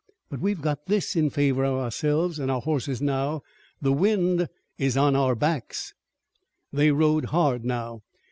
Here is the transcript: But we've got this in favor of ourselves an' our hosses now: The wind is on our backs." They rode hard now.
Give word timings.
But 0.31 0.39
we've 0.39 0.63
got 0.63 0.87
this 0.87 1.15
in 1.15 1.29
favor 1.29 1.63
of 1.63 1.75
ourselves 1.77 2.39
an' 2.39 2.49
our 2.49 2.59
hosses 2.61 3.03
now: 3.03 3.43
The 3.79 3.93
wind 3.93 4.47
is 4.79 4.97
on 4.97 5.15
our 5.15 5.35
backs." 5.35 5.93
They 6.73 6.89
rode 6.89 7.25
hard 7.25 7.63
now. 7.63 8.01